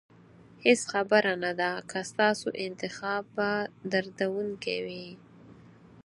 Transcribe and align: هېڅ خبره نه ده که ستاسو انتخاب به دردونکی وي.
هېڅ 0.65 0.81
خبره 0.91 1.33
نه 1.43 1.51
ده 1.59 1.71
که 1.89 1.99
ستاسو 2.11 2.47
انتخاب 2.65 3.23
به 3.35 3.49
دردونکی 3.91 4.77
وي. 4.85 5.07